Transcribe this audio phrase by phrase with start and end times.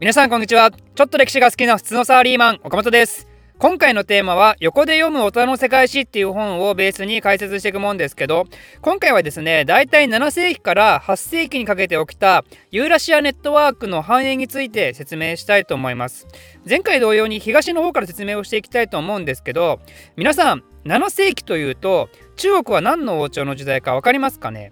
[0.00, 0.70] 皆さんこんにちは。
[0.70, 3.26] ちょっと歴史が好きな普通のサラリーマン岡本です。
[3.58, 8.44] 今回のテーマは横で読む大人の世界史っていう本をベースに解説していくもんですけど
[8.80, 16.28] 今回はですねだいたい7世紀から8世紀にかけて起きたユーラシアネットワークの繁栄について説明したいと思います。
[16.64, 19.80] 前回同様に東の方から説明をしていきたいと思うんですけど
[20.14, 24.70] 皆さん7世紀というと中国は何の王朝の時代か分かりますかね？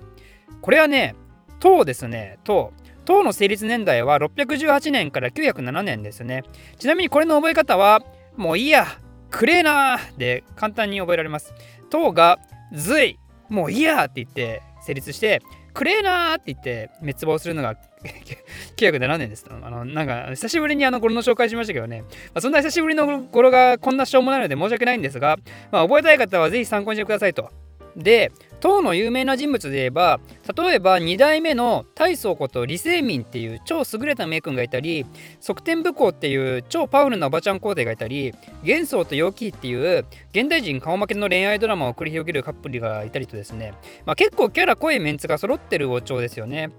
[0.62, 1.16] これはね
[1.58, 2.38] 唐ですね。
[2.44, 2.72] 唐。
[3.06, 6.42] 唐の成立年代は618年から907年ですね。
[6.78, 8.02] ちなみにこれの覚え方は、
[8.36, 8.86] もういいや、
[9.30, 11.54] くれえなで簡単に覚えられます。
[11.88, 12.38] 唐が
[12.74, 15.40] 隋、もういいやって言って成立して、
[15.72, 17.76] くれえなって言って滅亡するのが
[18.76, 19.46] 907年です。
[19.50, 25.36] あの、なんか、久しぶりにあの語呂の紹介しましたけどね、まあ、そんな久しぶりの語呂がこんなしょうもないので申し訳ないんですが、
[25.70, 27.50] まあ、覚えたい方はぜひ参考にしてくださいと。
[27.96, 30.20] で、唐の有名な人物で言えば
[30.56, 35.06] 例えば2代目の大宗こと李世民っていう超優れた名君がいたり
[35.40, 43.72] 側天武功っていう超パワフルなおばちゃん皇帝がいたり幻想と陽気っていう現代人顔負けの恋愛ドラマを繰り広げるカップルがいたりとですね、
[44.04, 46.70] まあ、結構キャラ濃いメンツが揃ってる王朝ですよね。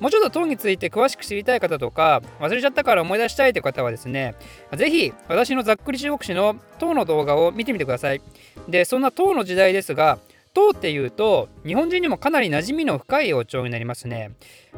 [0.00, 4.34] もうちょっと唐について詳しく知りたい方とか忘れちゃったから思い出したいという方はですね
[4.76, 8.20] ぜひ私のざっくり中国史の唐の動画を見てみてください。
[8.68, 10.18] でそんな唐の時代ですが
[10.52, 14.32] 唐っていうと日本人にもかなり馴染みの深い王朝になりますね。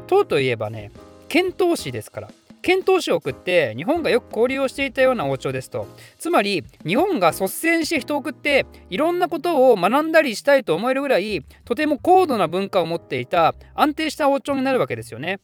[0.07, 0.91] 唐といえばね
[1.27, 2.29] 遣唐使ですから。
[2.61, 5.87] 遣唐使を送って日本がよく交流をしていたような王朝ですと
[6.17, 15.41] つまり日本が率先して人を送っていろんなことを学んだりしたいと思えるぐらいとても高度な文化を持っていた安定した王朝になるわけですよね。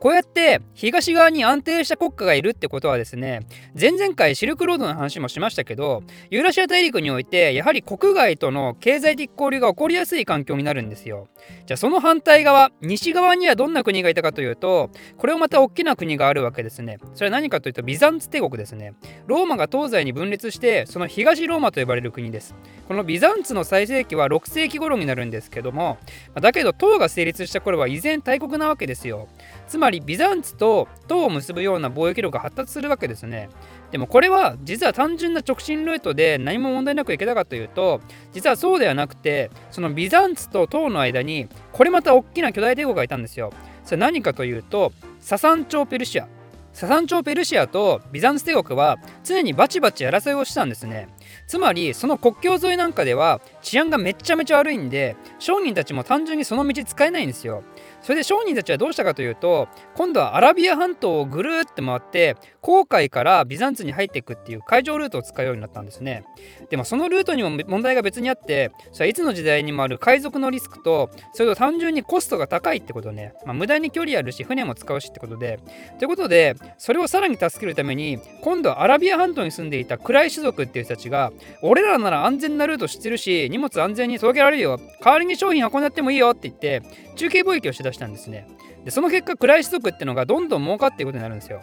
[0.00, 3.40] こうやって東側に安定した国家がいるってことはですね
[3.78, 11.28] 前々回シルクロードの話もしましたけどユーラシア大陸においてやはり国外との経済的交流が起こりやすい環境になるんですよ。
[11.66, 16.98] じゃあその反対側西側にはどんな国がいたかというとこれをまた大きな国があるわけですね。
[17.14, 18.94] それは何かというとビザンツ帝国ですね。
[19.26, 22.54] ローマが東西に分裂してその東ローマと呼ばれる国です。
[22.86, 25.98] このビザンツの最盛期は6世紀頃になるんですけども
[26.40, 29.28] だけど唐が成立した頃は依然大国なわけですよ。
[29.66, 33.48] つまりまりビザンツと唐を結ぶような貿易路が発達するわけですね。
[33.90, 38.02] でもこれは実は単純な直進ルートで何も問題なく行けたかというと
[38.34, 43.50] 実はそうではなくてそのビザンツと唐の間にこれまた大きな巨大帝国がいたんですよ。
[43.84, 46.28] それ何かというとササン朝ペルシア。
[46.74, 51.08] ササン朝ペルシアとビザンツ帝国は常にバチバチ争いをしたんですね。
[51.46, 57.64] つまりその国境沿いなんかでは治安がめちゃめちゃ悪いんで商人たちも単純にその道使えないんですよ。
[58.02, 66.24] それで商人たちはどうしたかというと今度はアラビア半島をぐるって回って航海からビザンツに入っていくっていう海上ルートを使うようになったんですね。
[66.70, 75.58] でもそのルートにも問題が別にあってそれはいつの時代にもある海賊のリスクとそれと単純にコストが高いってことね、まあ、無駄に距離あるし船も使うしってことで。
[75.98, 81.32] ということでそれをさらに助けるために今度はアラビア半島に住んでいた暗い種族っていう人たちが
[81.62, 84.78] 俺らなら安全なルート知ってるし荷物安全に届けられるよ。
[85.02, 86.82] 代わりに商品運んでってもいいよって言って
[87.16, 88.46] 中継貿易をして出したんですね。
[88.84, 91.62] でその結果クライス族っていうのがどんどん儲かっていくことになるんですよ。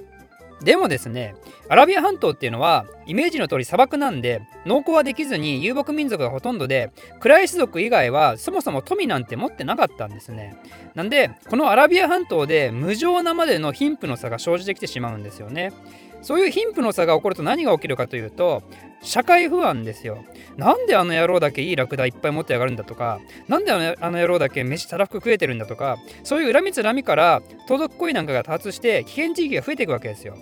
[0.63, 1.35] でもですね
[1.69, 10.57] アラビア半島っていうのはイメージの通り砂漠なんで農耕はできずに遊牧民族がほとんどで暗い種族以外はそもそも富なんて持ってなかったんですね
[10.95, 15.73] なんでこのアラビア半島で無情なまでの貧富の差が生じてきてしまうんですよね
[16.21, 18.63] そういう貧富の差が起こると何が起きるかというと
[19.05, 20.25] 社会不安ですよ。
[20.57, 30.35] なんであの野郎だけいいラクダいっぱい持ってやがるんだとか、なんであのあの野郎だけ飯たらふく食えてるんだとか、そういう恨みつらみから盗賊行為なんかが多発して危険地域が増えていくわけですよ。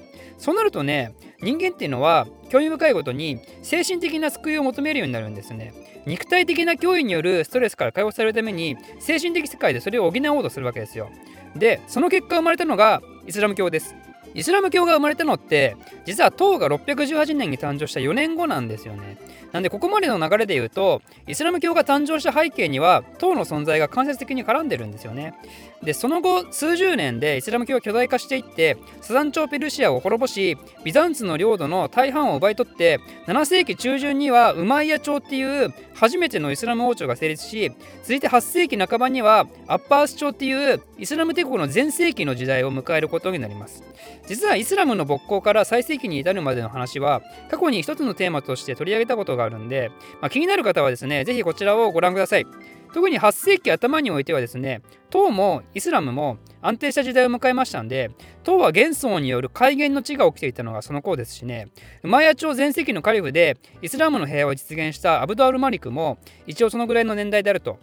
[0.43, 5.73] そうなるとね、人間っていうのは興味深いことに精神的な救いを求めるようになるんですね。
[6.05, 11.09] 肉体的な脅威によるストレスから解放されるために精神的世界でそれを補おうとするわけですよ。
[11.55, 13.95] で、その結果生まれたのがイスラム教です。
[14.33, 19.17] イスラム教が生まれたのって実は唐が618年に誕生した4年後なんですよね。
[19.51, 25.35] なんでここまでの流れで言うとイスラム教が誕生した背景には唐の存在が間接的に絡んでるんですよね。
[25.83, 37.71] でその後数十年でイスラム教は巨大化していってサザン朝ペルシアを滅ぼしビザンツの領土の大半を奪い取って7世紀中旬にはウマイヤ朝っていう初めてのイスラム王朝が成立し
[38.01, 43.83] 続いて8世紀半ばにはアッパース朝っていうイスラム帝国の全盛期の時代を迎えることになります
[44.27, 49.91] 実はイスラムの勃興から最盛期に至るまでの話は過去に一つのテーマとして取り上げたことがあるんで、
[50.21, 52.45] まあ、気になる方はですね是非こちらをご覧ください。
[52.93, 58.11] 特に8世紀頭においてはですね唐もイスラムも安定した時代を迎えましたんで
[58.43, 61.69] 唐は元宋による改元の地が起きていたのがその頃ですしね
[62.03, 67.79] ウマヤ朝全盛期のカリフでイスラムの平和を実現したアブドアル・マリクも一応そのぐらいの年代であると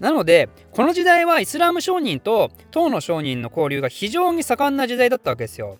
[0.00, 5.78] なのでこの時代はイスラム商人と唐の商人の交流が非常に盛んな時代だったわけですよ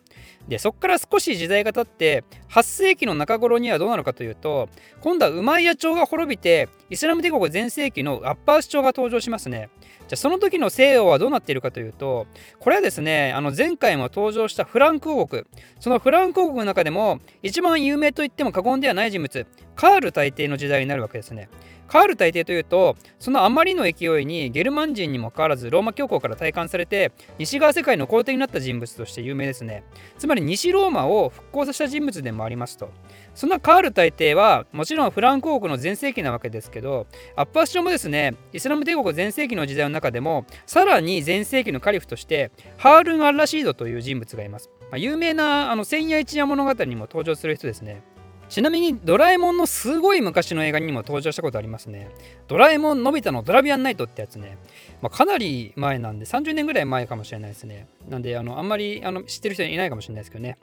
[0.49, 4.69] でそこから少し時代が経って8世紀の中頃にはどうなるかというと
[5.01, 9.71] 今度はウマイヤ朝が滅びてイスラム帝国全盛期のアッパース朝が登場しますね。
[10.09, 12.27] じゃあその時の西洋はどうなっているかというと
[12.59, 15.45] これはですねあの前回も登場したフランク王国
[15.79, 19.47] そのフランク王国の中でも一番有名と言っても過言ではない人物
[19.77, 21.49] カール大帝の時代になるわけですね。
[21.91, 29.83] カール大帝というとそのあまりの勢いにゲルマン人にもかかわらずローマ教皇から体感されて西側世界の皇帝になった人物として有名ですね。
[30.19, 32.91] つまり西ローマを復興させた人物でもありますと。
[33.35, 37.07] そんなカール大帝はもちろんフランク王国の全盛期なわけですけど
[37.37, 48.03] アッパース朝もですねイスラム帝国全盛期の時代の中でもさらに全盛期のカリフとしてハールン・アッラシードという人物がいます、まあ、有名なあの千夜一夜物語にも登場する人ですね。
[48.51, 52.11] ちなみにドラえもんのすごい昔の映画にも登場したことありますね。
[52.49, 54.59] ドラえもんのび太のドラビアンナイトってやつね。
[55.01, 57.87] まあ、かなり前なんで、30年ぐらい前かもしれないですね。
[58.09, 60.59] なんで、あのあんまりあの知ってる人いないかもしれないですけどね。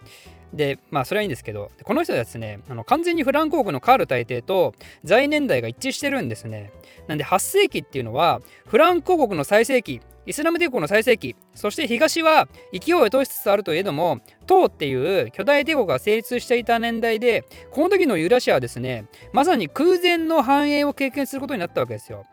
[0.54, 4.74] で、まあ、それはいいんですけど、この人はですね、あの完全にフランク国のカール大帝と
[5.04, 6.72] 在年代が一致してるんですね。
[7.08, 22.26] なんで、8世紀っていうのは、フランク国の最盛期、イスラム帝国の最盛期、そして東は勢いを落としつつあるといえども、唐っていう巨大帝国が成立していた年代で、この時のユーラシアはですね、まさに空前の繁栄を経験することになったわけですよ。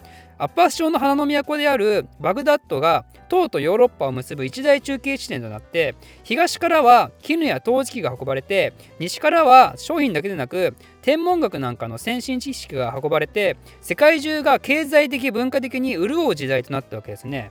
[0.44, 17.50] アッパース朝の花の都であるバグダッドが唐とヨーロッパを結ぶ一大中継地点となって東からは絹や陶磁器が運ばれて西からは商品だけでなく天文学なんかの先進知識が運ばれて世界中が経済的文化的に潤う時代となったわけですね。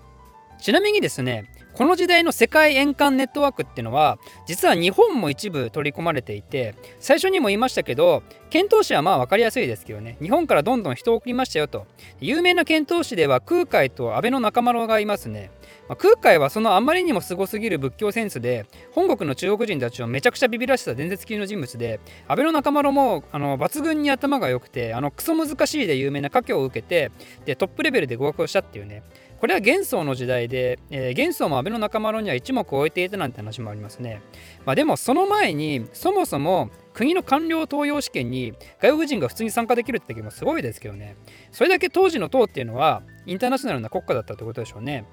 [0.59, 11.87] ちなみにですねこの時代の世界円環ネットワークっていうのは実は日本も一部取り込まれていて最初にも言いましたけど遣唐使はまあ分かりやすいですけどね日本からどんどん人を送りましたよと。
[12.19, 15.51] 有名な遣唐使では空海と安倍の仲間がいますね、
[15.87, 27.11] まあ、空海はそのあまりにもすごすぎる仏教センスで本国の中国人たちをめちゃくちゃビビらせた伝説級の人物で安倍の仲間郎もあの抜群に頭が良くてあのクソ難しいで有名な家教を受けて
[27.45, 29.03] でトップレベルで合格をしたっていうね
[29.43, 34.21] これは幻想の時代で、えー、幻想も安倍の仲間には一目置いていたなんて話もありますね。
[34.65, 41.17] まあ、でもその前にそもそも国の官僚登用試験に外国人が普通に参加できるって時もすごいですけどね。
[41.51, 45.03] それだけ当時の党っていうのはインターナショナルな国家だったってことでしょうね。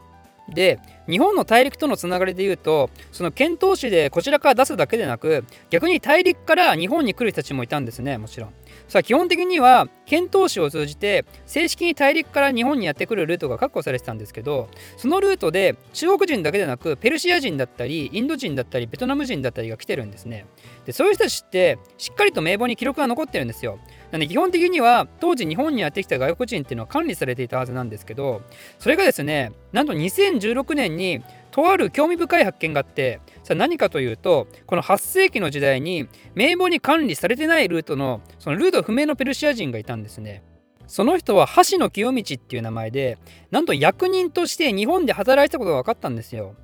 [0.50, 8.59] で日本の大陸とのつながりでいうとその遣唐使でこちらから出すだけでなく逆に大陸から日本に来る人たちもいたんですねもちろん。
[8.88, 20.46] さあ基本的には遣唐使を通じて正式に大陸から日本にやってくるルートが確保されてたんですけどそのルートで中国人だけでなくペルシア人だったりインド人だったりベトナム人だったりが来てるんですね。
[20.84, 23.78] でそういう人たちってしっかりと名簿に記録が残ってるんですよ。
[24.10, 28.42] なんで基本的には当時日本にやってきた外国人っていうのは管理されていたはずなんですけど
[28.78, 40.42] それがですねなんと2016年にとある興味深い発見があってさあ何かというとこの8世紀の時代に名簿に管理されてないルートのそのルート不明のペルシア人がいたんですね。
[40.86, 43.16] その人は橋野清道っていう名前で
[43.52, 46.56] なんと役人として日本で働いたことが分かったんですよ。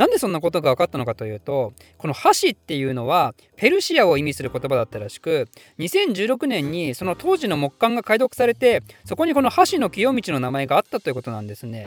[0.00, 5.46] なんでそんなことが分かったのかというとこの箸っていうのはペルシアを意味する言葉だったらしく
[5.78, 11.86] 2016年にその当時の木簡が解読されてそこにこの箸の清道の名前があったということなんですね。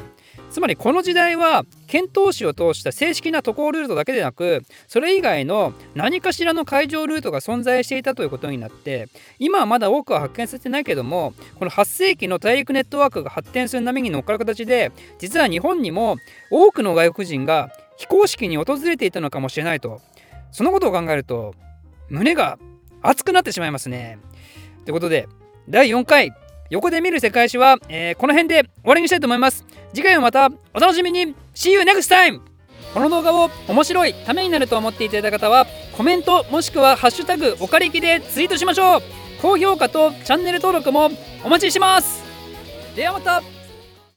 [0.51, 9.09] つまりこの時代は遣唐使を通した正式な渡航ルートだけでなくそれ以外の何かしらの海上ルートが存在していたということになって
[9.39, 16.17] 今はまだ多くは発見されてないけどもこの8世紀の大陸ネットワークが発展する波に乗っかる形で実は日本にも
[16.51, 20.01] 多くの外国人が非公式に訪れていたのかもしれないと
[20.51, 21.55] そのことを考えると
[22.09, 22.57] 胸が
[23.01, 24.19] 熱くなってしまいますね。
[24.85, 25.27] ということで
[25.67, 26.33] 第4回
[26.69, 29.65] 横で見る世界史は、えー、この辺で終わりにしたいと思います。
[29.93, 32.41] 次回もまたお楽しみに See you next time!
[32.93, 35.65] この動画を面白いためになると思っていただいた方は
[35.97, 39.01] コメントもしくは「ハッシュタグおかりき」でツイートしましょう
[39.41, 41.09] 高評価とチャンネル登録も
[41.43, 42.23] お待ちしてます
[42.95, 43.41] ではまた